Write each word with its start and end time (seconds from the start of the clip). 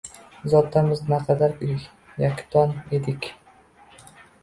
Zotan 0.53 0.89
biz 0.91 1.03
naqadar 1.11 1.53
yaktan 2.25 2.77
edik. 3.01 3.33